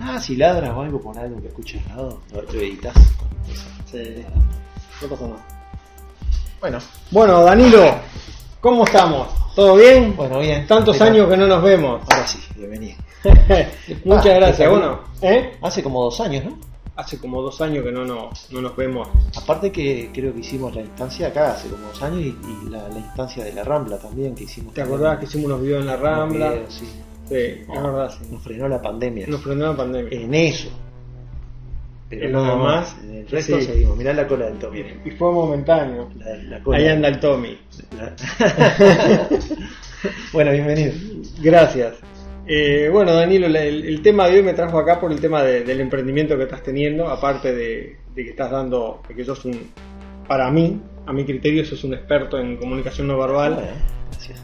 [0.00, 2.94] Ah, si ladras o algo por algo que escuchas al lado, lo, editas.
[3.90, 4.24] Sí,
[5.02, 5.46] no pasa nada.
[6.60, 6.78] Bueno,
[7.10, 7.94] bueno, Danilo,
[8.60, 9.28] ¿cómo estamos?
[9.54, 10.14] ¿Todo bien?
[10.16, 10.66] Bueno, bien.
[10.66, 12.02] Tantos años que no nos vemos.
[12.10, 12.96] Ahora sí, bienvenido.
[14.04, 14.70] Muchas Ah, gracias.
[14.70, 15.56] Bueno, ¿eh?
[15.62, 16.58] Hace como dos años, ¿no?
[16.96, 19.08] Hace como dos años que no nos, no nos vemos.
[19.36, 22.36] Aparte que creo que hicimos la instancia acá hace como dos años y,
[22.66, 24.72] y la, la instancia de la Rambla también que hicimos.
[24.74, 26.50] ¿Te acordás que hicimos unos videos en la Rambla?
[26.50, 26.88] videos, sí.
[27.28, 28.28] Sí, es verdad, sí.
[28.32, 29.26] Nos frenó la pandemia.
[29.28, 30.18] Nos frenó la pandemia.
[30.20, 30.68] En eso.
[32.08, 33.04] Pero En lo nada demás, más.
[33.04, 33.66] En el resto sí.
[33.66, 33.96] seguimos.
[33.96, 34.84] Mirá la cola del Tommy.
[35.04, 36.08] Y fue momentáneo.
[36.18, 36.78] La, la cola.
[36.78, 37.58] Ahí anda el Tommy.
[37.98, 38.14] La-
[40.32, 40.92] bueno, bienvenido.
[41.42, 41.94] Gracias.
[42.46, 45.64] Eh, bueno, Danilo, el, el tema de hoy me trajo acá por el tema de-
[45.64, 49.70] del emprendimiento que estás teniendo, aparte de, de que estás dando, de que sos un,
[50.28, 53.68] para mí, a mi criterio, sos un experto en comunicación no verbal.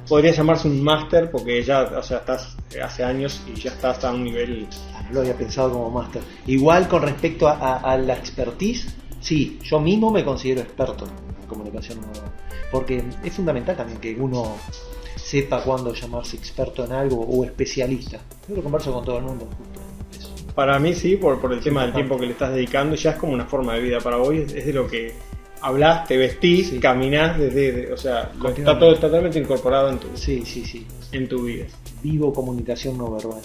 [0.09, 4.13] Podría llamarse un máster porque ya, o sea, estás hace años y ya estás a
[4.13, 4.67] un nivel.
[4.95, 6.23] Ah, No lo había pensado como máster.
[6.47, 11.47] Igual con respecto a, a- a la expertise, sí, yo mismo me considero experto en
[11.47, 11.99] comunicación.
[12.71, 14.57] Porque es fundamental también que uno
[15.17, 18.19] sepa cuándo llamarse experto en algo o especialista.
[18.49, 19.47] Yo lo converso con todo el mundo.
[19.47, 19.81] justo
[20.19, 20.55] eso.
[20.55, 23.17] Para mí sí, por, por el tema del tiempo que le estás dedicando, ya es
[23.17, 25.13] como una forma de vida para vos, es, es de lo que
[25.63, 26.79] hablas, te vestís, Sí.
[26.81, 30.87] caminás, desde, de- o sea, está todo totalmente incorporado en tu, Sí, sí, sí.
[31.13, 31.67] en tu vida.
[32.03, 33.41] Vivo comunicación no verbal.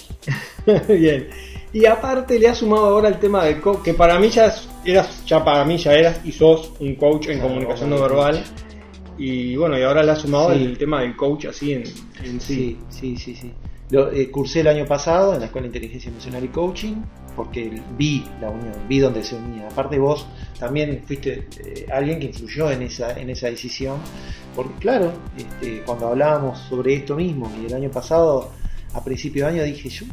[0.87, 1.29] Bien.
[1.73, 4.53] Y aparte le has sumado ahora el tema del coach, que para mí ya
[4.85, 8.43] eras, ya para mí ya eras y sos un coach en Claro, comunicación no verbal.
[9.17, 10.63] Y bueno, y ahora le has sumado Sí.
[10.63, 11.83] el tema del coach así en,
[12.23, 12.77] en sí.
[12.89, 13.51] Sí, sí, sí, sí.
[13.89, 16.95] Lo, eh, cursé el año pasado en la Escuela de Inteligencia Emocional y Coaching
[17.37, 19.67] porque vi la unión, vi donde se unía.
[19.69, 20.25] Aparte vos
[20.59, 23.99] también fuiste eh, alguien que influyó en esa, en esa decisión,
[24.55, 28.49] porque claro, este, cuando hablábamos sobre esto mismo y el año pasado,
[28.91, 30.07] a principio de año dije yo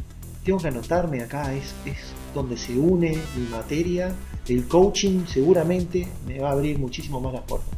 [0.45, 1.97] tengo que anotarme acá, es, es
[2.35, 4.13] donde se une mi materia,
[4.47, 7.69] el coaching seguramente me va a abrir muchísimo más las puertas.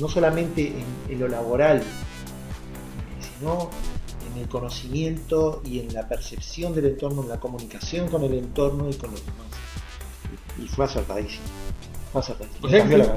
[0.00, 1.82] No solamente en, en lo laboral,
[3.38, 3.68] sino
[4.36, 8.88] en el conocimiento y en la percepción del entorno, en la comunicación con el entorno
[8.90, 9.46] y con los demás.
[10.62, 11.44] Y, fue acertadísimo.
[12.12, 12.68] Fue acertadísimo.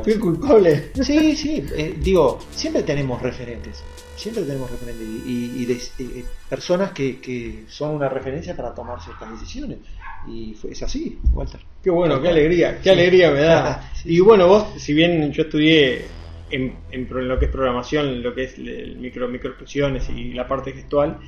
[0.04, 0.92] Fui, fui culpable.
[1.02, 3.84] Sí, sí, eh, digo, siempre tenemos referentes,
[4.16, 5.74] siempre tenemos referentes y, de-
[6.20, 9.80] eh, personas que, que son una referencia para tomar ciertas decisiones.
[10.28, 11.62] Y fue, es así, Walter.
[11.82, 12.90] Qué bueno, qué alegría, qué Sí.
[12.90, 13.92] alegría me da.
[14.04, 16.06] Sí, y bueno, vos, si bien yo estudié
[16.50, 20.34] en, en en lo que es programación, en lo que es el micro microexpresiones y
[20.34, 21.20] la parte gestual,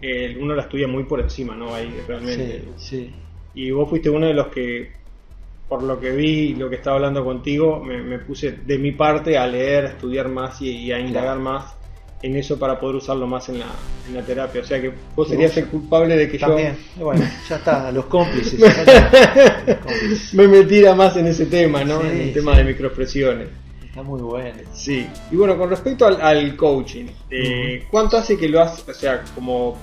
[0.00, 1.74] eh, uno la estudia muy por encima, ¿no?
[1.74, 2.64] Ahí realmente.
[2.76, 3.14] Sí, sí.
[3.54, 4.92] Y vos fuiste uno de los que,
[5.68, 8.92] por lo que vi y lo que estaba hablando contigo, me, me puse de mi
[8.92, 11.76] parte a leer, a estudiar más y, y a indagar más
[12.22, 13.66] en eso para poder usarlo más en la,
[14.08, 14.60] en la terapia.
[14.60, 18.06] O sea que vos serías el culpable de que También, yo bueno, ya está, los
[18.06, 18.54] cómplices.
[18.62, 19.62] está.
[19.66, 20.34] Los cómplices.
[20.34, 22.00] me metiera más en ese tema, ¿no?
[22.00, 22.34] Sí, en el sí.
[22.34, 23.48] tema de microexpresiones.
[23.92, 24.58] Está muy bueno.
[24.72, 25.06] Sí.
[25.30, 29.22] Y bueno, con respecto al, al coaching, eh, ¿cuánto hace que lo has, o sea,
[29.34, 29.76] como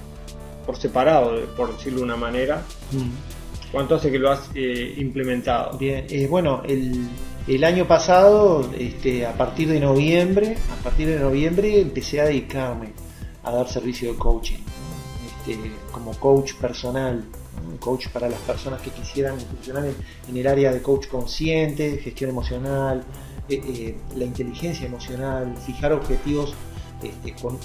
[0.65, 3.71] por separado, por decirlo de una manera, Mm.
[3.71, 5.77] cuánto hace que lo has eh, implementado?
[5.77, 7.07] Bien, eh, bueno, el,
[7.47, 12.93] el año pasado, este, a partir de noviembre, a partir de noviembre empecé a dedicarme
[13.43, 15.53] a dar servicio de coaching, ¿no?
[15.53, 17.79] Este, como coach personal, ¿no?
[17.79, 19.95] coach para las personas que quisieran funcionar en,
[20.29, 23.03] en el área de coach consciente, gestión emocional,
[23.49, 26.53] eh, eh, la inteligencia emocional, fijar objetivos
[27.01, 27.57] este, con,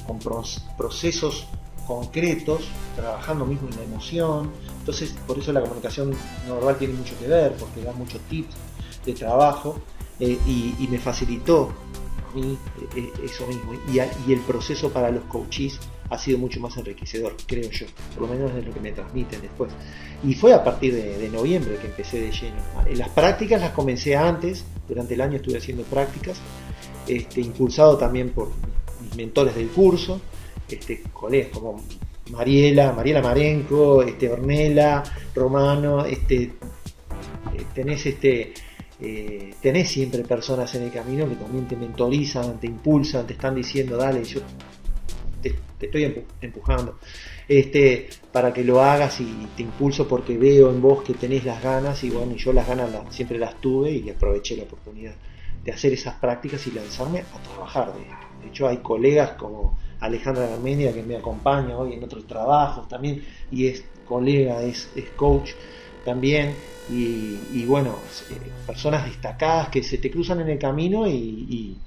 [0.76, 1.46] procesos
[1.86, 2.62] concretos,
[2.96, 4.50] trabajando mismo en la emoción.
[4.78, 6.12] Entonces, por eso la comunicación
[6.48, 8.54] no verbal tiene mucho que ver, porque da muchos tips
[9.04, 9.76] de trabajo
[10.20, 11.72] eh, y, y me facilitó
[12.36, 13.74] eh, eso mismo.
[13.74, 15.78] Y, y el proceso para los coaches
[16.14, 19.42] ha sido mucho más enriquecedor, creo yo, por lo menos es lo que me transmiten
[19.42, 19.72] después.
[20.22, 22.56] Y fue a partir de, noviembre que empecé de lleno.
[22.86, 26.38] En las prácticas las comencé antes, durante el año estuve haciendo prácticas,
[27.08, 28.50] este, impulsado también por
[29.02, 30.20] mis mentores del curso,
[30.68, 31.82] este, colegas como
[32.30, 35.02] Mariela, Mariela Marenco, este, Ornella,
[35.34, 36.52] Romano, este, eh,
[37.74, 38.54] tenés este
[39.00, 43.54] eh, tenés siempre personas en el camino que también te mentorizan, te impulsan, te están
[43.54, 44.40] diciendo, dale, yo
[45.88, 46.98] te, estoy empu- empujando,
[47.48, 51.62] este, para que lo hagas y te impulso porque veo en vos que tenés las
[51.62, 55.18] ganas y bueno, y yo las ganas las- siempre las tuve y aproveché la oportunidad
[55.62, 57.94] de hacer esas prácticas y lanzarme a trabajar.
[57.94, 63.24] De hecho, hay colegas como Alejandra Garmendia que me acompaña hoy en otros trabajos también
[63.50, 65.52] y es colega, es, es coach
[66.02, 71.82] también y, bueno, eh, personas destacadas que se te cruzan en el camino y-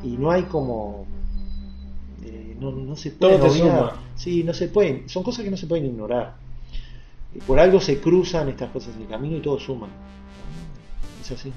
[0.00, 1.15] y no hay como...
[2.56, 3.92] eh, no, no se Todo pueden te obviar.
[4.14, 6.34] Sí, no se pueden, son cosas que no se pueden ignorar.
[7.46, 9.90] por algo se cruzan estas cosas en el camino y todos suman.
[11.22, 11.52] Es así.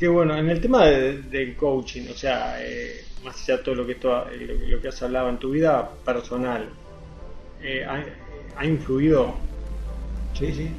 [0.00, 3.86] Qué bueno, en el tema del coaching, o sea, eh, más allá de todo lo
[3.86, 6.70] que, esto, eh, lo, que has hablado en tu vida personal,
[7.62, 9.34] eh, ¿ha, influido
[10.32, 10.70] sí, sí.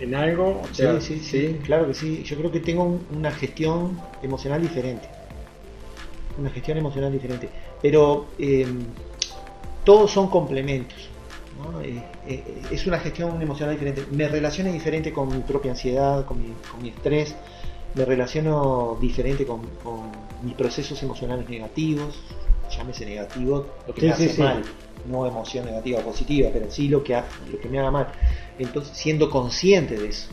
[0.00, 0.62] en algo?
[0.72, 2.22] sí, sí, sí, claro que sí.
[2.22, 5.06] Yo creo que tengo una gestión emocional diferente.
[6.38, 7.50] Una gestión emocional diferente.
[7.82, 8.28] Pero
[9.84, 11.08] todos son complementos.
[12.70, 14.04] es una gestión emocional diferente.
[14.10, 17.34] Me relaciono diferente con mi propia ansiedad, con mi, con mi estrés
[17.94, 19.60] me relaciono diferente con,
[20.42, 22.18] mis procesos emocionales negativos,
[22.70, 24.62] llámese negativo, lo que me hace mal,
[25.06, 28.06] no emoción negativa o positiva, pero sí lo que, lo que me haga mal.
[28.58, 30.30] Entonces, siendo consciente de eso,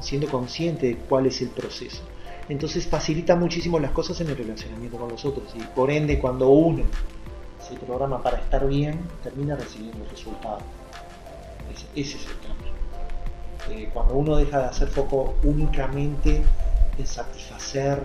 [0.00, 2.02] siendo consciente de cuál es el proceso.
[2.48, 6.48] Entonces facilita muchísimo las cosas en el relacionamiento con los otros y por ende cuando
[6.48, 6.84] uno
[7.68, 10.62] se programa para estar bien, termina recibiendo resultados.
[11.72, 12.72] Ese, ese es el cambio.
[13.70, 16.42] Eh, cuando uno deja de hacer foco únicamente
[16.96, 18.00] en satisfacer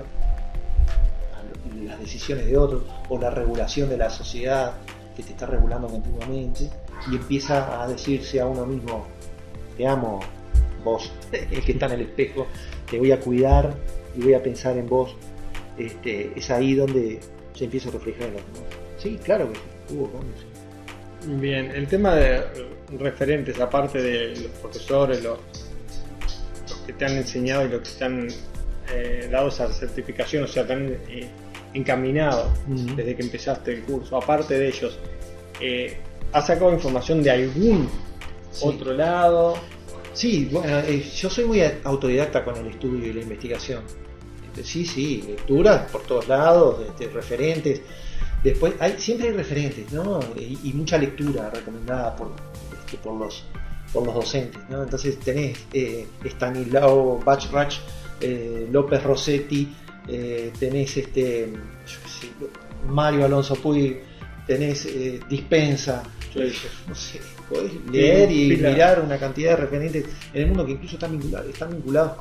[1.86, 4.74] las decisiones de otros o la regulación de la sociedad
[5.16, 6.70] que te está regulando continuamente
[7.12, 9.06] y empieza a decirse a uno mismo,
[9.78, 10.20] te amo,
[10.84, 12.48] vos, el que está en el espejo,
[12.90, 13.76] te voy a cuidar
[14.16, 15.16] y voy a pensar en vos,
[15.78, 17.20] este, es ahí donde
[17.54, 18.81] se empieza a reflejar en los demás.
[19.02, 20.46] Sí, claro que hubo cambios.
[21.42, 22.44] Bien, el tema de
[23.00, 25.40] referentes, aparte de los profesores, los,
[26.70, 28.28] los que te han enseñado y los que te han
[28.94, 31.28] eh, dado esa certificación, o sea, tan eh,
[31.74, 34.98] encaminado desde que empezaste el curso, aparte de ellos,
[35.60, 35.98] eh,
[36.34, 37.90] ¿has sacado información de algún
[38.62, 39.56] otro lado?
[40.14, 43.84] Sí, bueno, yo soy muy autodidacta con el estudio y la investigación.
[44.48, 47.82] Este, sí, sí, lecturas por todos lados, este, referentes.
[48.44, 50.20] Después, hay, siempre hay referentes, ¿no?
[50.36, 52.32] Y, mucha lectura recomendada por,
[52.80, 53.44] este, por, los,
[53.94, 54.84] por los docentes, ¿no?
[54.84, 57.76] Entonces tenés eh, Stanislao Bachrach,
[58.20, 59.72] eh, López Rossetti,
[60.08, 61.54] eh, tenés este
[62.88, 64.00] Mario Alonso Puy,
[64.48, 66.04] tenés eh, Dispensa,
[66.88, 70.96] no sé, podés leer y mirar una cantidad de referentes en el mundo que incluso
[70.96, 72.14] están vinculados, están vinculados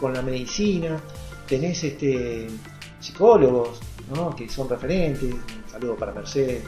[0.00, 1.00] con, la medicina,
[1.46, 2.46] tenés este
[3.00, 3.80] psicólogos
[4.36, 5.34] que son referentes,
[5.78, 6.64] saludo para Mercedes,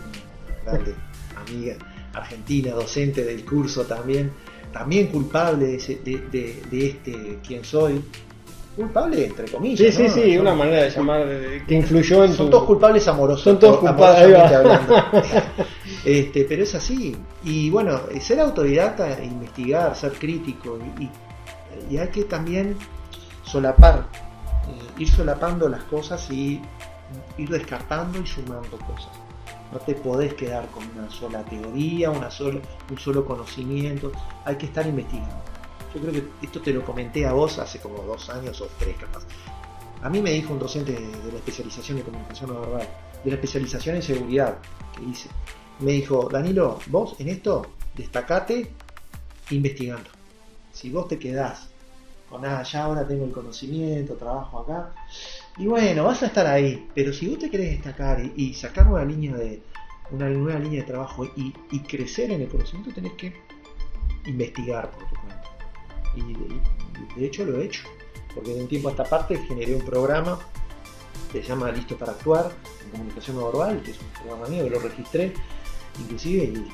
[0.65, 0.95] grande
[1.37, 1.75] amiga
[2.13, 4.33] argentina, docente del curso también,
[4.73, 8.03] también culpable de, de este quién soy,
[8.77, 9.95] culpable, entre comillas.
[9.95, 11.27] Sí, sí, sí, una manera de llamar
[11.67, 13.43] que influyó en Son todos culpables amorosos.
[13.43, 14.39] Son todos culpables.
[16.05, 17.17] este, pero es así.
[17.45, 22.77] Y bueno, ser autodidacta, investigar, ser crítico y, hay que también
[23.45, 24.07] solapar,
[24.69, 26.61] eh, ir solapando las cosas y
[27.39, 29.11] ir descartando y sumando cosas.
[29.73, 32.61] No te podés quedar con una sola teoría, una sola,
[32.91, 34.11] un solo conocimiento.
[34.45, 35.43] Hay que estar investigando.
[35.95, 38.97] Yo creo que esto te lo comenté a vos hace como dos años o tres
[38.97, 39.25] capaz.
[40.03, 42.89] A mí me dijo un docente de, la especialización de comunicación no verbal,
[43.23, 44.59] de la especialización en seguridad,
[44.97, 45.29] que dice,
[45.81, 48.73] me dijo, Danilo, vos en esto destacate
[49.51, 50.09] investigando.
[50.73, 51.69] Si vos te quedás
[52.31, 54.93] con nada, ya ahora tengo el conocimiento, trabajo acá,
[55.59, 59.05] y bueno, vas a estar ahí, pero si vos te querés destacar y, sacar una
[59.05, 59.63] línea de
[60.11, 63.33] una nueva línea de trabajo y, crecer en el conocimiento, tenés que
[64.27, 65.43] investigar por tu cuenta.
[66.17, 67.83] Y de, hecho lo he hecho,
[68.35, 70.39] porque de un tiempo a esta parte generé un programa
[71.33, 72.51] que se llama Listo para Actuar
[72.85, 75.33] en comunicación no verbal, que es un programa mío lo registré,
[76.01, 76.69] inclusive, y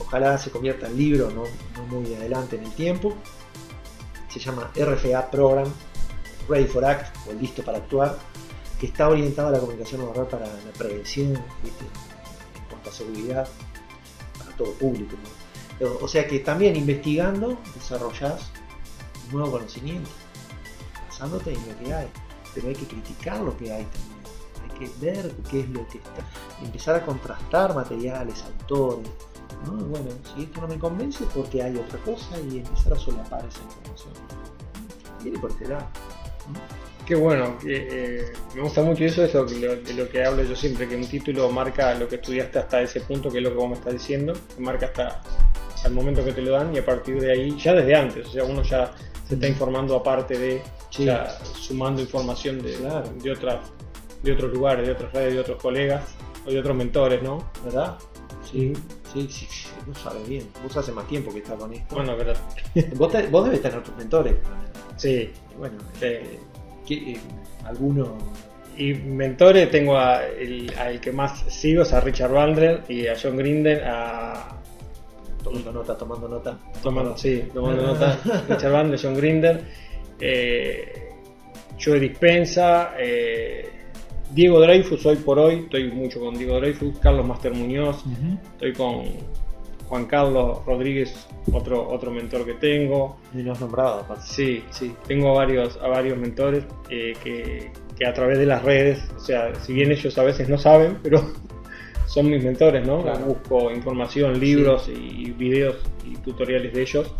[0.00, 1.44] ojalá se convierta en libro, no,
[1.86, 3.14] muy adelante en el tiempo.
[4.28, 5.70] Se llama RFA Program,
[6.50, 8.18] Ready for Act, o Listo para Actuar,
[8.80, 13.48] que está orientado a la comunicación no verbal para la prevención, en cuanto a seguridad,
[14.38, 15.16] para todo público.
[16.00, 18.50] O sea que también investigando desarrollás
[19.32, 20.10] nuevo conocimiento,
[21.08, 22.08] basándote en lo que hay,
[22.54, 24.20] pero hay que criticar lo que hay también,
[24.62, 26.26] hay que ver qué es lo que está,
[26.62, 29.08] empezar a contrastar materiales, autores,
[29.64, 29.72] ¿no?
[29.72, 33.62] bueno, si esto no me convence porque hay otra cosa y empezar a solapar esa
[33.62, 34.12] información.
[35.22, 35.86] Viene por este lado.
[37.06, 40.94] Qué bueno, eh, me gusta mucho eso, eso de lo que hablo yo siempre, que
[40.94, 43.74] un título marca lo que estudiaste hasta ese punto, que es lo que vos me
[43.74, 45.20] estás diciendo, que marca hasta,
[45.74, 48.28] hasta el momento que te lo dan y a partir de ahí, ya desde antes,
[48.28, 48.92] o sea, uno ya
[49.26, 50.62] se está informando aparte de,
[51.58, 53.58] sumando información de, de, otras,
[54.22, 56.04] de otros lugares, de otras redes, de otros colegas
[56.46, 57.50] o de otros mentores, ¿no?
[57.64, 57.96] ¿Verdad?
[58.50, 58.72] Sí,
[59.12, 59.46] sí, sí,
[59.86, 60.48] vos sabes bien.
[60.62, 61.94] Vos hace más tiempo que estás con esto.
[61.94, 62.32] Bueno, pero...
[62.96, 64.34] vos, vos debes tener otros mentores.
[64.96, 65.30] Sí.
[65.58, 66.38] Bueno, eh,
[66.88, 67.20] eh,
[67.64, 68.16] ¿alguno...?
[68.76, 73.14] Y mentores tengo a el, al que más sigo, es a Richard Bandler y a
[73.20, 74.56] John Grinden, a
[75.42, 76.58] tomando nota, tomando nota.
[76.82, 78.18] Tomando, sí, tomando nota.
[78.48, 79.64] Richard Band de John Grinder.
[80.18, 81.10] Eh,
[81.82, 82.94] Joe Dispensa.
[82.98, 83.79] Eh,
[84.32, 88.04] Diego Dreyfus, hoy por hoy, estoy mucho con Diego Dreyfus, Carlos Master Muñoz,
[88.52, 89.02] estoy con
[89.88, 93.16] Juan Carlos Rodríguez, otro, otro mentor que tengo.
[93.34, 94.22] Y los nombrado, aparte.
[94.24, 99.02] Sí, sí, tengo varios, a varios mentores eh, que, que, a través de las redes,
[99.16, 101.20] o sea, si bien ellos a veces no saben, pero
[102.06, 103.02] son mis mentores, ¿no?
[103.02, 107.12] Busco información, libros y videos y tutoriales de ellos,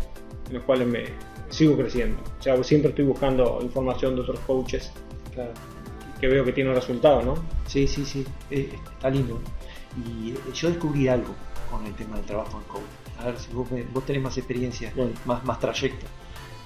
[0.47, 1.03] en los cuales me
[1.49, 2.21] sigo creciendo.
[2.39, 4.93] O sea, siempre estoy buscando información de otros coaches.
[5.33, 5.51] Claro
[6.21, 7.33] que veo que tiene un resultado, ¿no?
[7.65, 9.41] Sí, sí, sí, eh, está lindo.
[9.97, 11.33] Y eh, yo descubrí algo
[11.69, 12.83] con el tema del trabajo en coach.
[13.19, 14.93] A ver si vos, vos tenés más experiencia,
[15.25, 16.05] más, más trayecto.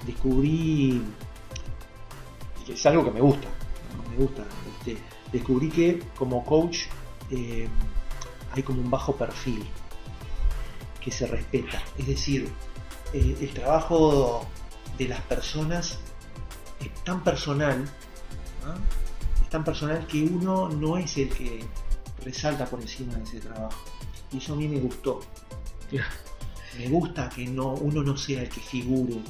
[0.06, 1.02] Descubrí
[2.66, 3.48] que es algo que me gusta,
[4.10, 4.44] me gusta.
[4.78, 4.98] Este,
[5.32, 6.82] descubrí que como coach
[7.30, 7.66] eh,
[8.52, 9.64] hay como un bajo perfil
[11.00, 11.82] que se respeta.
[11.96, 12.52] Es decir,
[13.14, 14.46] el trabajo
[14.98, 15.98] de las personas
[16.80, 17.88] es tan personal
[19.48, 21.64] tan personal que uno no es el que
[22.24, 23.78] resalta por encima de ese trabajo.
[24.32, 25.20] Y eso a mí me gustó.
[26.78, 29.20] Me gusta que no, uno no sea el que figure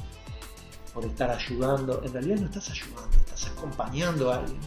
[0.93, 2.01] por estar ayudando.
[2.03, 4.59] En realidad no estás ayudando, estás acompañando a alguien.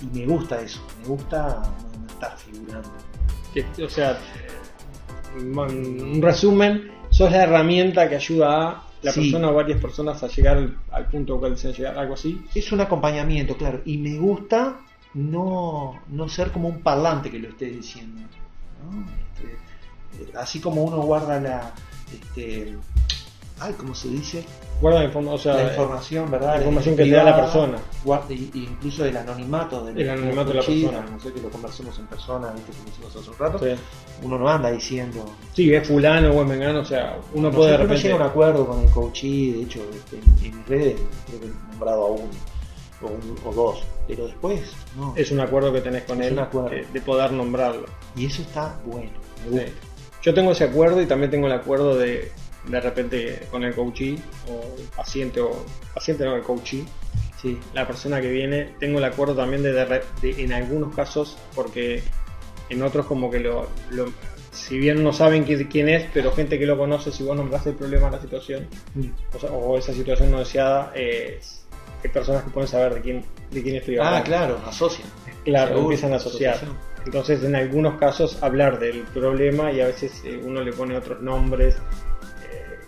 [0.00, 1.62] Y me gusta eso, me gusta
[2.00, 2.90] no, estar figurando.
[3.84, 4.18] O sea,
[5.36, 10.68] un resumen, sos la herramienta que ayuda a la persona o varias personas a llegar
[10.90, 12.42] al, punto que llegar, algo así.
[12.54, 14.80] Es un acompañamiento, claro, y me gusta
[15.12, 18.22] no, no ser como un parlante que lo esté diciendo.
[20.14, 21.74] Este, así como uno guarda la...
[22.12, 22.76] Este,
[23.60, 24.44] ay, ¿cómo se dice?
[24.90, 26.52] La, información, ¿verdad?
[26.52, 27.78] La información que te da la persona.
[28.04, 31.06] Guarda, incluso el anonimato, del, el anonimato de la persona.
[31.10, 32.72] No sé que lo conversemos en persona, ¿viste?
[32.72, 33.60] que hicimos hace un rato.
[34.22, 35.24] Uno no anda diciendo.
[35.54, 38.02] Sí, es fulano o es mengano, o sea, uno puede de repente.
[38.02, 41.46] llega a un acuerdo con el coachí, de hecho, este, en, mis redes creo que
[41.46, 42.30] he nombrado a uno.
[43.44, 44.62] O, dos, pero después
[44.96, 45.12] no.
[45.14, 46.38] Es un acuerdo que tenés con él
[46.92, 47.84] de poder nombrarlo.
[48.16, 49.10] Y eso está bueno,
[50.22, 52.32] Yo tengo ese acuerdo y también tengo el acuerdo de
[52.66, 54.18] de repente con el coachee
[54.48, 56.84] o el paciente o paciente no el coachee
[57.40, 57.58] sí.
[57.74, 62.02] la persona que viene tengo el acuerdo también de, de, en algunos casos porque
[62.70, 63.68] en otros como que lo,
[64.50, 67.76] si bien no saben quién, es pero gente que lo conoce si vos nombraste el
[67.76, 69.08] problema la situación mm.
[69.52, 71.40] o, esa situación no deseada eh,
[72.02, 74.18] hay personas que pueden saber de quién de quién estoy hablando.
[74.18, 75.08] ah claro asocian.
[75.44, 76.58] Claro empiezan a asociar.
[77.04, 81.20] entonces en algunos casos hablar del problema y a veces eh, uno le pone otros
[81.20, 81.76] nombres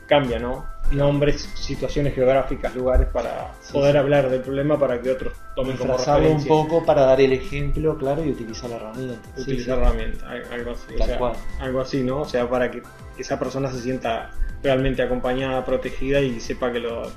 [0.07, 0.67] cambia, ¿no?
[0.93, 6.31] Nombres, situaciones geográficas, lugares para poder hablar del problema para que otros tomen como referencia.
[6.31, 9.29] un poco para dar el ejemplo, claro, y utilizar la herramienta.
[9.37, 11.35] Utilizar la herramienta, algo así.
[11.61, 12.21] Algo así, ¿no?
[12.21, 12.83] O sea, para que
[13.19, 14.31] esa persona se sienta
[14.63, 17.11] realmente acompañada, protegida y sepa que lo,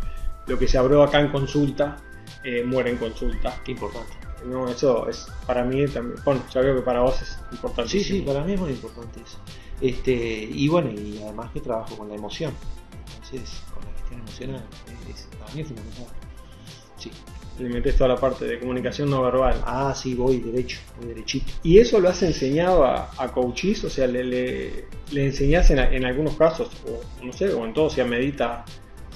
[0.47, 1.97] lo que se abrió acá en consulta
[2.43, 3.55] eh, muere en consulta.
[3.63, 4.13] Qué importante.
[4.45, 6.21] No, eso es para mí también.
[6.23, 7.91] Bueno, ya veo que para vos es importante.
[7.91, 9.37] Sí, sí, para mí es muy importante eso.
[9.81, 12.53] Este, y bueno, y además que trabajo con la emoción.
[13.31, 14.63] Entonces, con la gestión emocional,
[15.09, 16.07] es, mí es fundamental.
[16.97, 17.11] Sí.
[17.59, 19.61] Le metes toda la parte de comunicación no verbal.
[19.65, 21.51] Ah, sí, voy derecho, voy derechito.
[21.61, 23.83] ¿Y eso lo has enseñado a, a coaches?
[23.83, 26.69] O sea, ¿le, le, le enseñás en, en, algunos casos?
[26.87, 28.63] O no sé, o en todo, si a medita.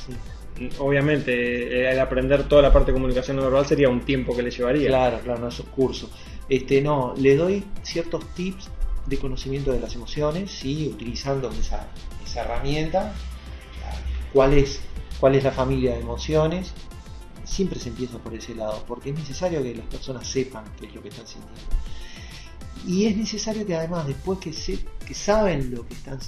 [0.05, 0.69] Sí.
[0.77, 4.51] Obviamente, el aprender toda la parte de comunicación no verbal sería un tiempo que le
[4.51, 4.89] llevaría.
[4.89, 6.09] Claro, claro, no es un curso.
[6.49, 8.69] Este, no, le doy ciertos tips
[9.05, 10.89] de conocimiento de las emociones, ¿sí?
[10.93, 11.87] utilizando esa,
[12.23, 13.13] esa herramienta
[14.33, 14.79] cuál es,
[15.19, 16.73] cuál es la familia de emociones.
[17.45, 20.95] Siempre se empieza por ese lado, porque es necesario que las personas sepan qué es
[20.95, 21.61] lo que están sintiendo.
[22.85, 26.19] Y es necesario que además, después que, se, que saben lo que están,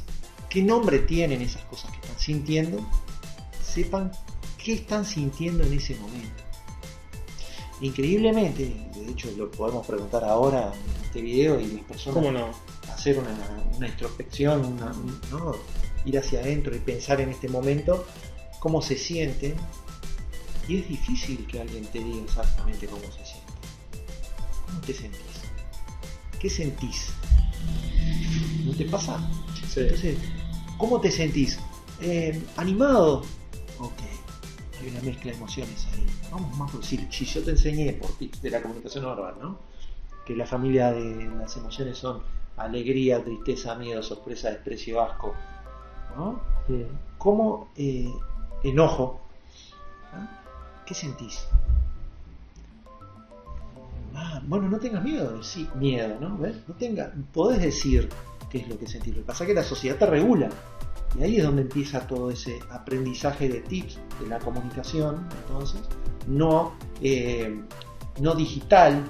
[0.50, 2.90] qué nombre tienen esas cosas que están sintiendo,
[3.62, 4.12] sepan
[4.64, 6.44] qué están sintiendo en ese momento.
[7.82, 12.52] Increíblemente, de hecho lo podemos preguntar ahora en este video y las personas no?
[12.90, 13.36] hacer una,
[13.76, 14.78] una introspección,
[15.32, 15.56] ¿no?
[16.06, 18.06] Ir hacia adentro y pensar en este momento
[18.60, 19.56] cómo se sienten.
[20.68, 23.54] Y es difícil que alguien te diga exactamente cómo se siente.
[24.66, 25.42] ¿Cómo te sentís?
[26.40, 27.08] ¿Qué sentís?
[28.66, 29.20] ¿No te pasa?
[29.76, 30.18] Entonces,
[30.78, 31.60] ¿cómo te sentís?
[32.02, 33.24] Eh, ¿Animado?
[33.80, 34.00] Ok,
[34.82, 36.06] hay una mezcla de emociones ahí.
[36.32, 39.60] Vamos más por decir, si yo te enseñé por tips de la comunicación verbal, ¿no?
[40.26, 42.22] Que la familia de las emociones son
[42.58, 45.36] alegría, tristeza, miedo, sorpresa, desprecio, asco,
[46.16, 46.40] ¿no?
[47.18, 48.12] ¿Cómo eh,
[48.64, 49.22] enojo?
[50.14, 50.28] ¿Ah?
[50.86, 51.48] ¿Qué sentís?
[54.16, 56.38] Ah, bueno, no tengas miedo, sí, miedo, ¿no?
[56.38, 56.56] ¿Ves?
[56.68, 58.10] No tenga, podés decir
[58.50, 59.16] qué es lo que sentís.
[59.16, 60.50] Lo que pasa es que la sociedad te regula.
[61.20, 65.82] Y ahí es donde empieza todo ese aprendizaje de tips de la comunicación, entonces,
[66.28, 67.58] no, eh,
[68.20, 69.02] no digital,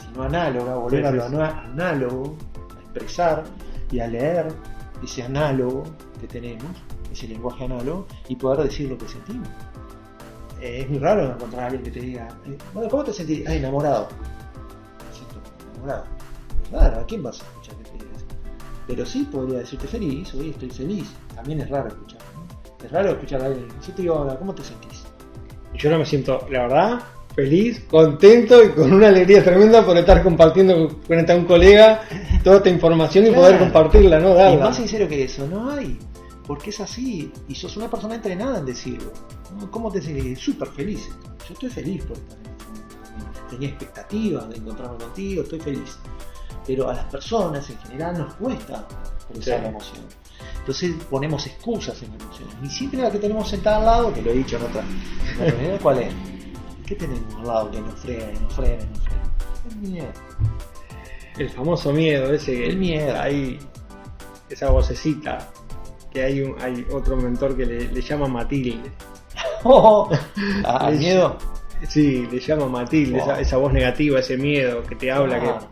[0.00, 2.36] sino análoga, volver a lo análogo,
[2.76, 3.44] a expresar
[3.90, 4.48] y a leer
[5.02, 5.84] ese análogo
[6.26, 6.64] que tenemos,
[7.12, 9.48] ese lenguaje análogo, y poder decir lo que sentimos.
[10.60, 13.46] Eh, es muy raro encontrar a alguien que te diga, eh, bueno, ¿cómo te sentís?
[13.46, 14.08] Ah, enamorado.
[15.12, 15.34] siento
[15.72, 16.04] enamorado.
[16.70, 18.24] Claro, ¿a quién vas a escuchar que te diga eso?
[18.86, 21.10] Pero sí podría decirte feliz, hoy estoy feliz.
[21.34, 22.20] También es raro escuchar.
[22.34, 22.84] ¿no?
[22.86, 23.68] Es raro escuchar a alguien.
[23.86, 25.04] Yo te digo, ahora, ¿cómo te sentís?
[25.74, 27.00] Yo no me siento, la verdad,
[27.34, 32.02] feliz, contento y con una alegría tremenda por estar compartiendo a un colega
[32.42, 33.42] toda esta información y Claro.
[33.42, 34.30] poder compartirla, ¿no?
[34.32, 34.64] Y Darla.
[34.66, 35.98] más sincero que eso, no hay.
[36.46, 37.32] Porque es así.
[37.48, 39.12] Y sos una persona entrenada en decirlo.
[39.70, 40.38] ¿Cómo te sentís?
[40.38, 41.08] Súper feliz.
[41.48, 43.40] Yo estoy feliz por estar en este.
[43.50, 45.96] Tenía expectativas de encontrarme contigo, estoy feliz.
[46.66, 48.86] Pero a las personas en general nos cuesta
[49.28, 49.62] expresar Sí.
[49.62, 50.04] la emoción.
[50.60, 52.48] Entonces ponemos excusas en la emoción.
[52.62, 55.34] Y siempre la que tenemos sentada al lado, que lo he dicho en otra, en
[55.42, 56.14] otra reunión, ¿cuál es?
[56.86, 59.22] ¿Qué tenemos al lado que nos frena, y nos frena, y nos frena?
[59.70, 60.08] El miedo.
[61.38, 63.20] El famoso miedo ese que El miedo.
[63.20, 63.58] hay
[64.50, 65.50] esa vocecita
[66.14, 68.90] que hay un, hay otro mentor que le, le llama Matilde.
[70.64, 71.36] Ah, ¿Al Es- miedo?
[71.88, 73.30] Sí, le llama Matilde, Wow.
[73.32, 75.58] esa, esa voz negativa, ese miedo que te habla, Claro.
[75.58, 75.66] que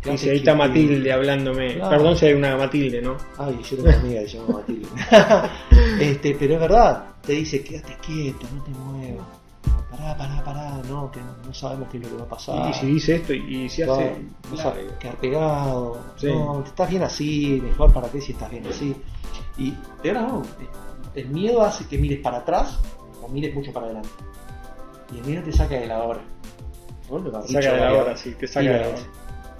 [0.00, 1.74] Claro, dice, ahí está Matilde hablándome.
[1.74, 1.90] Claro.
[1.90, 3.16] Perdón si hay una Matilde, ¿no?
[3.36, 4.88] Ay, yo tengo una amiga que se llama Matilde.
[6.00, 9.26] este, pero es verdad, te dice, quédate quieto, no te muevas.
[10.16, 12.70] Pará, pará, pará, no, que no sabemos qué es lo que va a pasar.
[12.70, 14.16] Y, si dice esto y, y si No, hace...
[14.50, 15.98] no sabes, quedar pegado.
[16.16, 16.28] Sí.
[16.28, 18.96] No, estás bien así, mejor para qué si estás bien así.
[19.58, 19.72] Y
[20.02, 20.42] peor aún,
[21.14, 22.78] el miedo hace que mires para atrás
[23.22, 24.08] o mires mucho para adelante.
[25.14, 26.20] Y el miedo te saca de la hora.
[27.08, 28.98] Te saca dicho de la hora, sí, te saca de la hora.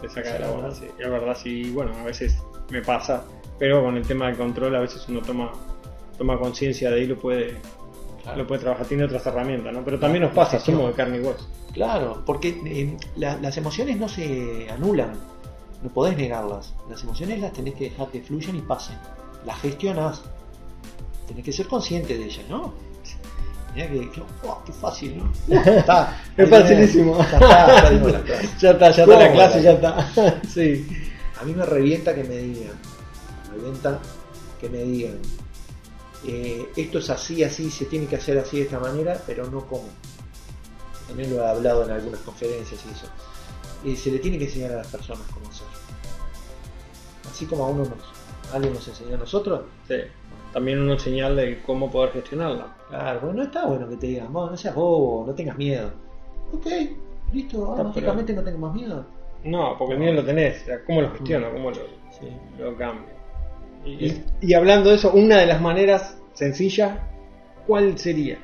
[0.00, 0.76] Te saca de la hora, verdad.
[0.78, 0.86] sí.
[0.98, 2.38] Es verdad, sí, bueno, a veces
[2.70, 3.24] me pasa,
[3.58, 5.52] pero con el tema del control a veces uno toma
[6.16, 7.56] toma conciencia de ahí lo puede
[8.28, 8.42] Claro.
[8.42, 9.84] lo puede trabajar, tiene otras herramientas, ¿no?
[9.84, 11.46] Pero también nos pasa, somos de carne y hueso.
[11.72, 15.12] Claro, porque eh, la- las emociones no se anulan,
[15.82, 16.74] no podés negarlas.
[16.90, 18.96] Las emociones las tenés que dejar que fluyan y pasen.
[19.46, 20.22] Las gestionás.
[21.26, 22.72] Tenés que ser consciente de ellas, ¿no?
[23.74, 25.32] Mirá que, que- oh, qué fácil, ¿no?
[25.62, 27.16] Está, Es facilísimo.
[27.18, 28.48] Ya está, ya dimos la clase.
[28.58, 30.40] Ya está, ya está la clase, ya está.
[30.48, 30.86] sí.
[31.40, 32.72] A mí me revienta que me digan,
[33.50, 33.98] me revienta
[34.60, 35.18] que me digan,
[36.26, 39.66] eh, esto es así, así, se tiene que hacer así de esta manera, pero no
[39.66, 39.88] como.
[41.06, 43.06] También lo he hablado en algunas conferencias y eso.
[43.84, 45.66] Eh, se le tiene que enseñar a las personas cómo hacer.
[47.30, 49.62] Así como a uno nos, alguien nos enseñó a nosotros.
[49.88, 49.96] sí.
[50.52, 52.74] También una señal de cómo poder gestionarla.
[52.88, 55.90] Claro, bueno, no está bueno que te digan, "Vos no seas bobo, no tengas miedo.
[56.54, 56.66] Ok,
[57.34, 59.04] listo, Está, mágicamente no tengo más miedo.
[59.44, 61.52] No, porque el miedo lo tenés, o sea, ¿cómo lo gestiono?
[61.52, 62.28] ¿Cómo lo, Sí.
[62.58, 63.04] lo cambio?
[63.84, 66.98] Y, hablando de eso, una de las maneras sencillas,
[67.66, 68.38] ¿cuál sería?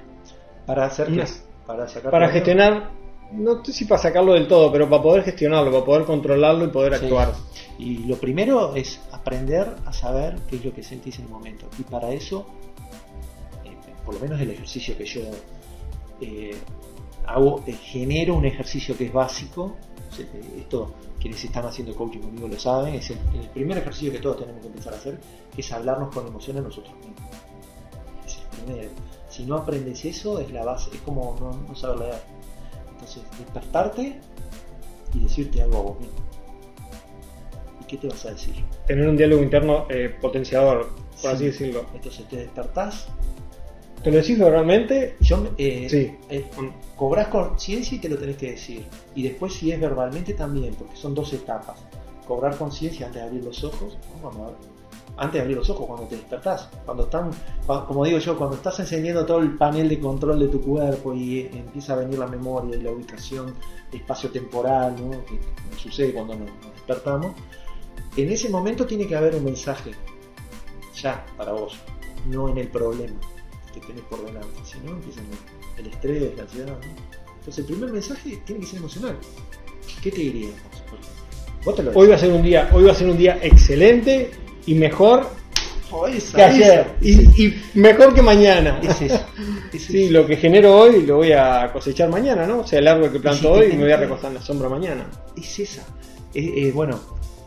[0.67, 2.91] Para hacer Unas- para Para gestionar,
[3.33, 6.69] no sé si para sacarlo del todo, pero para poder gestionarlo, para poder controlarlo y
[6.69, 7.05] poder Sí.
[7.05, 7.33] actuar.
[7.79, 11.67] Y lo primero es aprender a saber qué es lo que sentís en el momento.
[11.79, 12.47] Y para eso,
[13.65, 15.21] eh, por lo menos el ejercicio que yo
[16.21, 16.55] eh,
[17.27, 19.77] hago, genero un ejercicio que es básico.
[20.57, 24.39] Esto, quienes están haciendo coaching conmigo lo saben, es el, el primer ejercicio que todos
[24.39, 25.19] tenemos que empezar a hacer,
[25.55, 27.19] que es hablarnos con emociones nosotros mismos.
[28.27, 28.91] Es el primero.
[29.29, 32.23] Si no aprendes eso, es la base, es como no, no saber leer.
[32.93, 34.21] Entonces, despertarte
[35.13, 36.19] y decirte algo a vos mismo.
[37.81, 38.55] ¿Y qué te vas a decir?
[38.87, 41.27] Tener un diálogo interno eh, potenciador, por Sí.
[41.27, 41.87] así decirlo.
[41.95, 43.09] Entonces te despertás.
[44.05, 45.17] ¿Te lo decís verbalmente?
[45.21, 46.15] Yo, eh, Sí.
[46.29, 46.45] eh,
[46.95, 48.85] cobrás conciencia y te lo tenés que decir.
[49.15, 51.79] Y después, si es verbalmente, también, porque son dos etapas.
[52.29, 53.97] Cobrar conciencia antes de abrir los ojos.
[55.17, 56.69] antes de abrir los ojos, cuando te despertás.
[56.85, 57.31] Cuando están,
[57.67, 61.39] como digo yo, cuando estás encendiendo todo el panel de control de tu cuerpo y
[61.41, 63.55] eh, empieza a venir la memoria y la ubicación
[63.93, 65.11] espacio-temporal, ¿no?
[65.25, 67.33] que, que sucede cuando nos, nos despertamos.
[68.17, 69.93] En ese momento tiene que haber un mensaje
[71.01, 71.79] ya para vos,
[72.27, 73.15] no en el problema
[73.75, 75.25] que tenés por delante, si no empiezan
[75.79, 76.67] el estrés, la ansiedad.
[76.69, 76.79] ¿no?
[77.39, 79.17] Entonces el primer mensaje tiene que ser emocional.
[80.03, 80.53] ¿Qué te dirías
[81.65, 83.39] vos, te lo Hoy va a ser un día, hoy va a ser un día
[83.43, 84.31] excelente
[84.67, 85.29] y mejor
[85.91, 88.81] Oh, esa, que ayer y, y mejor que mañana.
[88.83, 89.21] Es eso.
[89.73, 90.13] Es Sí, eso.
[90.13, 92.61] lo que genero hoy lo voy a cosechar mañana, ¿no?
[92.61, 94.69] O sea, el árbol que planto Sí, hoy me voy a recostar en la sombra
[94.69, 95.07] mañana.
[95.37, 95.83] es esa.
[96.35, 96.99] Eh, eh, bueno,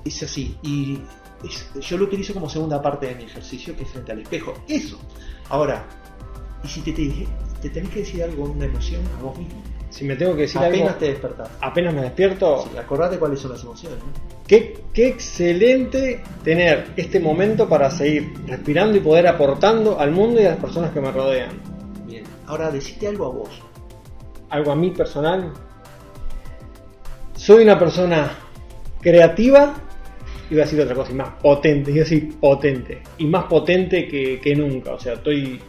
[0.06, 0.56] es así.
[0.64, 1.00] Y
[1.44, 4.54] es- yo lo utilizo como segunda parte de mi ejercicio, que es frente al espejo.
[4.68, 4.98] Eso.
[5.50, 5.86] Ahora,
[6.68, 7.28] ¿y si te, te, dije-
[7.62, 9.64] te tenés que decir algo, una emoción a vos mismo?
[9.90, 11.50] si me tengo que decir Apenas algo, te despertás.
[11.62, 13.98] apenas me despierto, Sí, acordate cuáles son las emociones.
[14.00, 14.38] ¿no?
[14.46, 20.46] qué, qué excelente tener este momento para seguir respirando y poder aportando al mundo y
[20.46, 21.50] a las personas que me rodean.
[22.06, 22.24] Bien.
[22.48, 23.50] Ahora decite algo a vos.
[24.50, 25.52] Algo a mí personal.
[27.36, 28.32] Soy una persona
[29.02, 29.74] creativa,
[30.50, 34.08] iba a decir otra cosa, y más potente, iba a decir potente, y más potente
[34.08, 34.94] que, que nunca.
[34.94, 35.60] O sea, estoy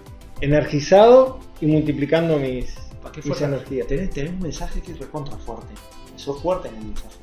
[0.40, 3.87] energizado y multiplicando mis, ¿Para qué mis energías.
[3.87, 5.74] Tenés, tenés un mensaje que es recontra fuerte.
[6.16, 7.16] Sos fuerte en el mensaje.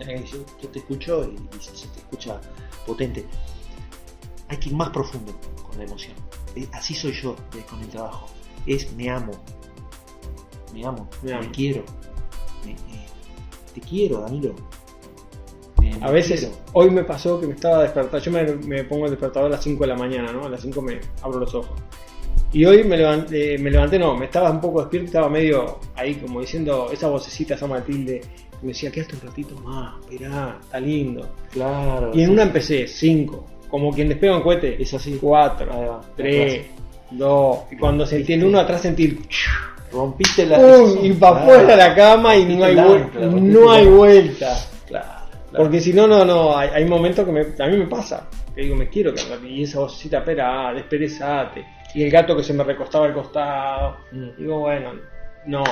[0.00, 2.40] Eh, Yo, yo te escucho y, y se te escucha
[2.86, 3.24] potente.
[4.48, 6.14] Hay que ir más profundo con la emoción.
[6.56, 8.26] Eh, Así soy yo eh, con el trabajo.
[8.66, 9.32] Es me amo.
[10.72, 11.08] Me amo.
[11.22, 11.48] Me Me, amo.
[11.52, 11.84] quiero.
[12.64, 13.06] Me- eh,
[13.74, 14.54] te quiero, Danilo.
[15.80, 16.56] Me- A veces, quiero.
[16.72, 18.18] hoy me pasó que me estaba despertando.
[18.18, 20.44] Yo me, me pongo el despertador a las 5 de la mañana, ¿no?
[20.46, 21.78] A las 5 me abro los ojos.
[22.54, 26.14] Y hoy me levanté, me levanté, no, me estaba un poco despierto, estaba medio ahí
[26.14, 30.78] como diciendo esa vocecita, esa Matilde, que me decía, quédate un ratito más, esperá, está
[30.78, 31.28] lindo.
[31.50, 32.12] Claro.
[32.14, 32.32] Y en sí.
[32.32, 35.18] una empecé, 5, como quien despega un cohete, Es así.
[35.20, 36.66] 4, Ahí va, 3,
[37.10, 39.18] 2, y cuando sentí el uno atrás sentir,
[39.92, 40.58] Rompiste la.
[41.02, 41.52] y para Claro.
[41.52, 44.56] afuera la cama y no hay, vuelta, no hay el- vuelta.
[44.86, 45.06] Claro.
[45.50, 45.64] claro.
[45.64, 48.62] Porque si no, no, no, hay, hay momentos que me- a mí me pasa, que
[48.62, 51.64] digo, me quiero quedar, y esa vocecita, espera, ah, desperezate,
[51.94, 54.28] y el gato que se me recostaba al costado, Mm.
[54.36, 54.92] digo, bueno,
[55.46, 55.64] no,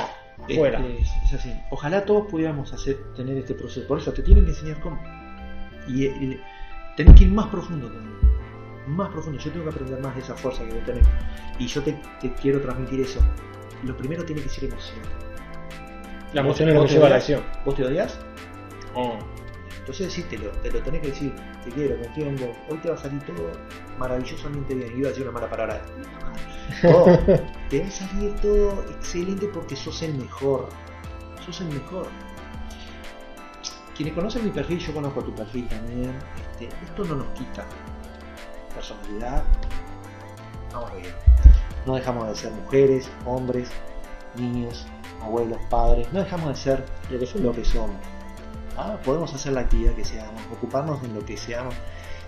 [0.55, 0.79] fuera.
[0.81, 1.53] Este, es así.
[1.71, 3.87] Ojalá todos pudiéramos hacer, tener este proceso.
[3.87, 5.01] Por eso te tienen que enseñar cómo.
[5.89, 6.41] Y, y
[6.97, 8.13] tenés que ir más profundo también.
[8.87, 9.39] Más profundo.
[9.39, 11.07] Yo tengo que aprender más de esa fuerza que vos tenés.
[11.59, 13.21] Y yo te, te quiero transmitir eso.
[13.85, 15.01] Lo primero tiene que ser emoción.
[16.33, 17.43] La emoción es lo ¿Vos que te lleva a la acción.
[17.65, 18.19] ¿Vos te odias?
[18.95, 19.19] Oh,
[19.83, 22.27] Entonces decítelo, te lo tenés que decir, te quiero, confío
[22.69, 23.51] hoy te va a salir todo
[23.99, 25.83] maravillosamente bien, iba a decir una mala palabra.
[26.81, 27.19] Todo.
[27.69, 30.69] te va a salir todo excelente porque sos el mejor.
[31.45, 32.07] Sos el mejor.
[33.97, 36.15] Quienes conocen mi perfil, yo conozco tu perfil también.
[36.53, 37.65] Este, esto no nos quita
[38.77, 39.43] personalidad.
[40.73, 41.13] Vamos bien.
[41.87, 43.69] No dejamos de ser mujeres, hombres,
[44.37, 44.87] niños,
[45.21, 46.07] abuelos, padres.
[46.13, 46.85] No dejamos de ser
[47.41, 48.12] lo que somos.
[48.77, 51.75] Ah, podemos hacer la actividad que seamos, ocuparnos en lo que seamos.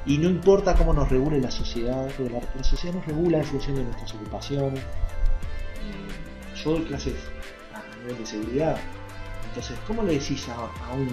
[0.06, 3.44] Y no importa cómo nos regule la sociedad, porque la, la sociedad nos regula en
[3.44, 4.80] función de nuestras ocupaciones.
[4.80, 7.14] Eh, yo doy clases
[7.72, 8.76] a nivel de seguridad.
[9.48, 11.08] Entonces, ¿cómo le decís a, a un,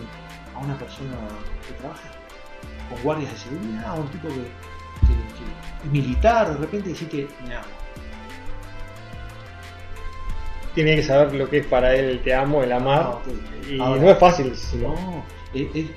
[0.56, 1.16] a una persona
[1.68, 2.10] que trabaja
[2.90, 7.08] con guardias de seguridad, a un tipo que, que- que es militar, de repente decir
[7.10, 7.68] que me amo?
[10.74, 13.20] Tiene que saber lo que es para él el te amo, el amar, Ah,
[13.70, 14.90] y Ahora- no es fácil decirlo.
[14.96, 15.94] No, es- es- eh,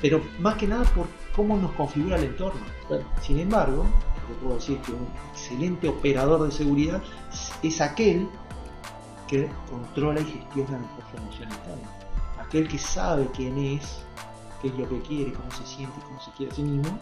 [0.00, 2.60] pero más que nada por cómo nos configura el entorno.
[3.20, 3.84] Sin embargo,
[4.28, 7.02] yo puedo decir que un excelente operador de seguridad
[7.62, 8.28] es aquel
[9.28, 10.78] que controla y gestiona
[11.10, 11.88] su emoción interna.
[12.40, 14.02] Aquel que sabe quién es,
[14.60, 16.98] qué es lo que quiere, cómo se siente, cómo se quiere a sí mismo,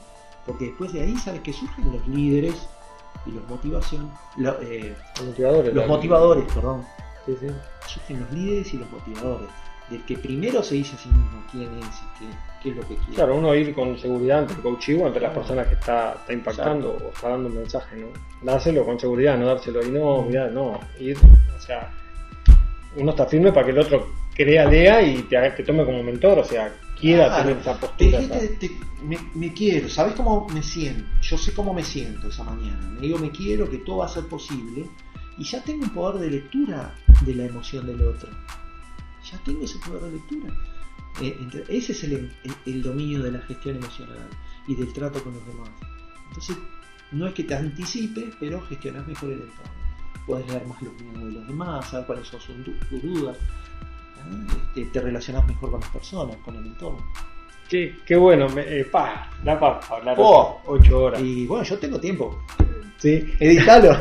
[0.47, 2.69] porque después de ahí sabes que surgen los líderes
[3.27, 5.75] y los motivación, lo- eh, Los motivadores.
[5.75, 5.87] los
[6.55, 6.85] perdón,
[7.27, 7.47] Sí, sí.
[8.15, 9.49] los líderes y los motivadores.
[9.91, 12.27] Del que primero se dice a sí mismo quién es y qué,
[12.63, 13.15] qué es lo que quiere.
[13.15, 16.93] Claro, uno ir con seguridad ante el coaching, ante las personas que está, está impactando
[16.93, 18.07] o está dando un mensaje, ¿no?
[18.43, 21.19] Dárselo con seguridad, no dárselo y no, mirá, no, ir,
[21.57, 21.91] o sea,
[22.97, 26.39] uno está firme para que el otro crea, lea y te, te tome como mentor,
[26.39, 27.43] o sea, quiera Claro.
[27.45, 28.21] tener esa postura.
[28.59, 31.05] te- me, me quiero, ¿sabes cómo me siento?
[31.23, 32.89] Yo sé cómo me siento esa mañana.
[32.91, 34.87] Me digo, me quiero, que todo va a ser posible.
[35.39, 38.29] Y ya tengo un poder de lectura de la emoción del otro.
[39.31, 40.53] Ya tengo ese poder de lectura.
[41.23, 44.29] Eh, entre- ese es el, el- el dominio de la gestión emocional
[44.69, 45.71] y del trato con los demás.
[46.29, 46.57] Entonces,
[47.13, 49.73] no es que te anticipes, pero gestionas mejor el entorno.
[50.27, 53.37] Puedes leer más los miedos de los demás, saber cuáles son sus dudas.
[54.59, 56.99] Este, te relacionas mejor con las personas, con el entorno.
[57.69, 60.61] Qué, qué bueno, me, eh, pa, da para hablar Oh.
[60.67, 61.21] ocho, horas.
[61.23, 62.43] Y bueno, yo tengo tiempo.
[62.99, 63.33] Sí.
[63.39, 63.97] Editalo.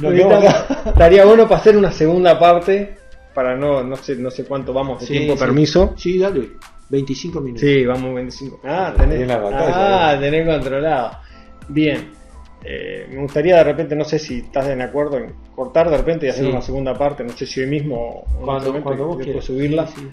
[0.86, 2.96] Estaría bueno para hacer una segunda parte,
[3.34, 5.38] para no, no sé, no sé cuánto vamos de Sí, tiempo, sí.
[5.40, 5.94] permiso.
[5.96, 6.50] Sí, dale.
[6.88, 7.60] 25 minutos.
[7.60, 8.60] Sí, vamos 25.
[8.64, 11.18] Ah, Tenés ah, tenés controlado.
[11.68, 12.10] Bien.
[12.64, 16.26] Eh, me gustaría de repente, no sé si estás en acuerdo en cortar de repente
[16.26, 16.50] y hacer Sí.
[16.50, 19.44] una segunda parte, no sé si hoy mismo o Cuando, cuando vos quieras.
[19.44, 19.86] subirla.
[19.86, 20.08] Sí, sí.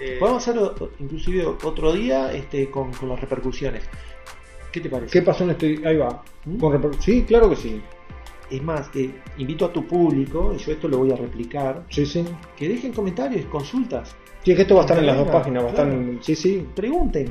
[0.00, 3.82] Eh, Podemos hacerlo inclusive otro día este, con, con las repercusiones.
[4.70, 5.10] ¿Qué te parece?
[5.10, 5.80] ¿Qué pasó en este?
[5.84, 6.22] Ahí va.
[6.44, 6.58] ¿Mm?
[6.58, 7.82] Con sí, claro que sí.
[8.50, 12.06] Es más, te invito a tu público, y yo esto lo voy a replicar, Sí,
[12.06, 12.24] sí.
[12.56, 15.64] que dejen comentarios, consultas, Sí, es que esto va a estar en las dos páginas,
[15.64, 16.66] va a estar en- Sí, sí.
[16.74, 17.28] pregunten,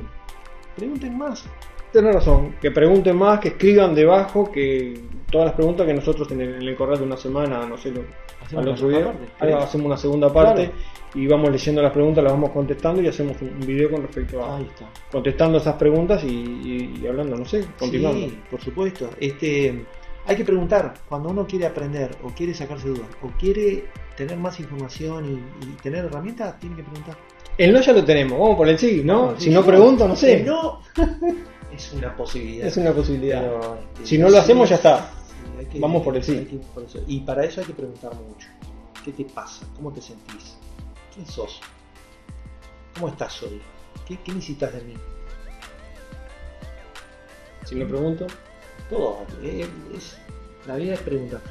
[0.75, 1.45] pregunten más.
[1.91, 4.99] Tenés razón, que pregunten más, que escriban debajo, que
[5.31, 7.91] todas las preguntas que nosotros en el, en el correo de una semana, no sé,
[7.91, 8.03] lo-
[8.43, 10.77] Hacemos al otro video, parte, hacemos una segunda parte Claro.
[11.15, 14.57] y vamos leyendo las preguntas, las vamos contestando y hacemos un, video con respecto a
[14.57, 14.85] Ahí está.
[15.11, 18.19] contestando esas preguntas y, y- y hablando, no sé, continuando.
[18.27, 19.09] Sí, por supuesto.
[19.19, 19.83] Este,
[20.25, 24.59] hay que preguntar, cuando uno quiere aprender o quiere sacarse dudas o quiere tener más
[24.61, 27.17] información y, y tener herramientas, tiene que preguntar.
[27.57, 29.37] El no ya lo tenemos, vamos por el sí, ¿no?
[29.37, 29.67] Si no sí.
[29.67, 30.41] pregunto, no sé.
[30.41, 30.79] El no
[31.73, 32.67] es una posibilidad.
[32.67, 33.41] Es una posibilidad.
[33.41, 35.09] Pero, este, Si no lo hacemos, ya está.
[35.27, 36.35] Sí, hay que- Vamos por el sí.
[36.37, 36.99] hay que ir por eso.
[37.07, 38.47] Y para eso hay que preguntar mucho.
[39.03, 39.65] ¿Qué te pasa?
[39.75, 40.55] ¿Cómo te sentís?
[41.13, 41.59] ¿Quién sos?
[42.95, 43.61] ¿Cómo estás hoy?
[44.07, 44.93] ¿Qué, qué necesitas de mí?
[47.65, 48.27] Si no pregunto.
[48.89, 49.25] Todo.
[49.43, 50.17] eh, es,
[50.65, 51.41] la vida es preguntar.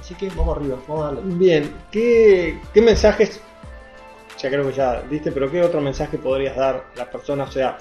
[0.00, 1.34] Así que vamos arriba, vamos a darle.
[1.34, 3.40] Bien, ¿qué, qué mensajes,
[4.40, 7.52] ya creo que ya diste, pero qué otro mensaje podrías dar a las personas, o
[7.52, 7.78] sea,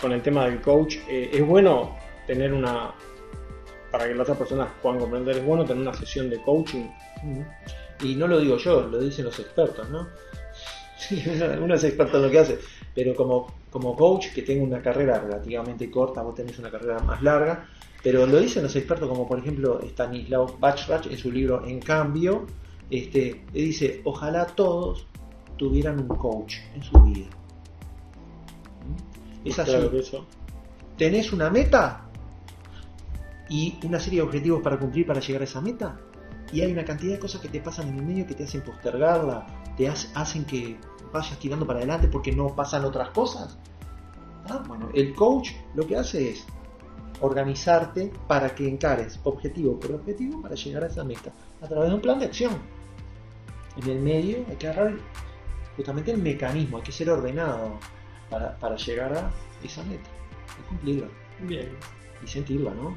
[0.00, 0.96] con el tema del coach?
[1.08, 2.92] Eh, es bueno tener una,
[3.90, 6.86] para que las otras personas puedan comprender, es bueno tener una sesión de coaching.
[8.02, 10.08] Y no lo digo yo, lo dicen los expertos, ¿no?
[11.62, 12.58] Uno, es experto lo que hace,
[12.94, 17.22] pero como, como coach que tengo una carrera relativamente corta, vos tenés una carrera más
[17.22, 17.66] larga,
[18.02, 22.46] pero lo dicen los expertos como por ejemplo Stanislav Bachrach en su libro En Cambio,
[22.90, 25.06] este, dice, ojalá todos
[25.56, 27.26] tuvieran un coach en su vida.
[29.50, 29.70] Es así.
[29.72, 30.26] Claro que eso.
[30.96, 32.04] tenés una meta
[33.48, 35.98] y una serie de objetivos para cumplir para llegar a esa meta
[36.52, 38.62] y hay una cantidad de cosas que te pasan en el medio que te hacen
[38.62, 40.78] postergarla, te hace- hacen que
[41.12, 43.58] vayas tirando para adelante porque no pasan otras cosas.
[44.48, 46.46] Ah, bueno, el coach lo que hace es
[47.20, 51.94] organizarte para que encares objetivo por objetivo para llegar a esa meta a través de
[51.94, 52.52] un plan de acción.
[53.82, 54.94] En el medio hay que agarrar
[55.76, 57.78] justamente el mecanismo, hay que ser ordenado
[58.30, 59.30] para, para llegar a
[59.64, 60.08] esa meta
[60.58, 61.06] y cumplirla
[61.40, 61.68] Bien,
[62.22, 62.96] y sentirla, ¿no?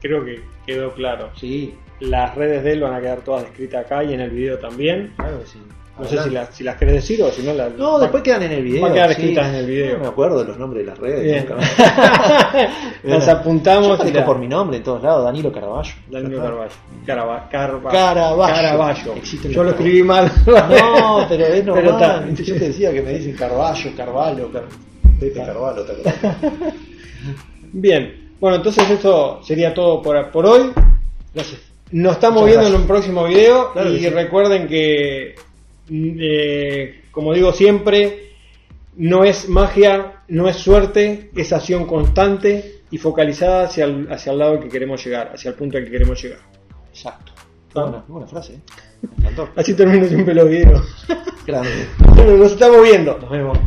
[0.00, 1.30] creo que quedó claro.
[1.36, 4.58] Sí, Las redes de él van a quedar todas descritas acá y en el video
[4.58, 5.12] también.
[5.16, 5.62] claro que sí.
[5.98, 7.74] No sé si las, si las querés decir o si no las...
[7.74, 8.82] No, después quedan en el video.
[8.82, 9.12] Va a quedar sí.
[9.20, 9.98] escritas en el video.
[9.98, 11.44] No me acuerdo de los nombres de las redes.
[11.46, 11.56] Nunca.
[13.04, 15.92] Nos Yo apuntamos y aparezco la- por mi nombre en todos lados, Danilo Caraballo.
[16.10, 16.70] Danilo Carballo.
[17.04, 18.54] Caraba- Carva- Caraballo.
[18.54, 19.14] Caraballo.
[19.50, 20.30] Yo lo escribí mal.
[20.46, 22.24] No, pero es normal.
[22.28, 22.44] ¿viste?
[22.44, 24.64] Yo te decía que me dicen Carballo, Carvalho, Car...
[25.18, 25.84] Pepe Carvalho.
[27.72, 28.30] Bien.
[28.40, 30.70] Bueno, entonces eso sería todo por, por hoy.
[31.34, 31.60] Gracias.
[31.92, 34.08] Nos estamos Muchas viendo en un próximo video Claro y sí.
[34.08, 35.34] recuerden que,
[35.90, 38.30] eh, como digo siempre,
[38.96, 44.38] no es magia, no es suerte, es acción constante y focalizada hacia el, hacia el
[44.38, 46.40] lado que queremos llegar, hacia el punto al que queremos llegar.
[46.90, 47.32] Exacto.
[47.74, 47.82] Ah.
[47.82, 48.60] Buena, buena frase, ¿eh?
[49.02, 49.48] Me encantó.
[49.56, 51.06] Así termino siempre los videos.
[51.46, 51.86] Grande.
[52.14, 53.18] Bueno, nos estamos viendo.
[53.18, 53.58] Nos vemos.